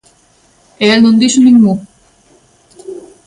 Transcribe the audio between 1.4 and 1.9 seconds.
nin mu.